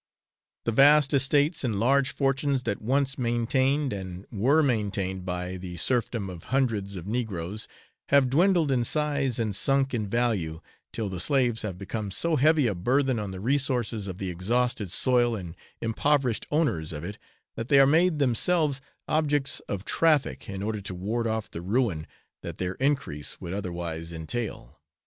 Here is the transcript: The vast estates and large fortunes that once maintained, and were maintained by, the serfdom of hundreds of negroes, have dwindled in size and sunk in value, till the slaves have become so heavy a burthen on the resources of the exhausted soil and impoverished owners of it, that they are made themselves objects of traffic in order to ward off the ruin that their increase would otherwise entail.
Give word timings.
The 0.63 0.71
vast 0.71 1.13
estates 1.13 1.63
and 1.63 1.79
large 1.79 2.09
fortunes 2.09 2.63
that 2.63 2.81
once 2.81 3.19
maintained, 3.19 3.93
and 3.93 4.25
were 4.31 4.63
maintained 4.63 5.27
by, 5.27 5.57
the 5.57 5.77
serfdom 5.77 6.27
of 6.27 6.45
hundreds 6.45 6.95
of 6.95 7.05
negroes, 7.05 7.67
have 8.09 8.27
dwindled 8.27 8.71
in 8.71 8.83
size 8.83 9.37
and 9.37 9.55
sunk 9.55 9.93
in 9.93 10.07
value, 10.09 10.59
till 10.91 11.07
the 11.07 11.19
slaves 11.19 11.61
have 11.61 11.77
become 11.77 12.09
so 12.09 12.35
heavy 12.35 12.65
a 12.65 12.73
burthen 12.73 13.19
on 13.19 13.29
the 13.29 13.39
resources 13.39 14.07
of 14.07 14.17
the 14.17 14.31
exhausted 14.31 14.91
soil 14.91 15.35
and 15.35 15.55
impoverished 15.81 16.47
owners 16.49 16.93
of 16.93 17.03
it, 17.03 17.19
that 17.55 17.67
they 17.67 17.79
are 17.79 17.85
made 17.85 18.17
themselves 18.17 18.81
objects 19.07 19.59
of 19.69 19.85
traffic 19.85 20.49
in 20.49 20.63
order 20.63 20.81
to 20.81 20.95
ward 20.95 21.27
off 21.27 21.51
the 21.51 21.61
ruin 21.61 22.07
that 22.41 22.57
their 22.57 22.73
increase 22.79 23.39
would 23.39 23.53
otherwise 23.53 24.11
entail. 24.11 24.81